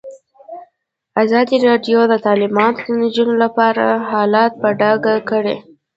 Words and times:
ازادي 1.23 1.57
راډیو 1.67 1.99
د 2.11 2.13
تعلیمات 2.25 2.75
د 2.85 2.87
نجونو 3.01 3.33
لپاره 3.43 3.85
حالت 4.09 4.51
په 4.61 4.69
ډاګه 4.79 5.15
کړی. 5.29 5.55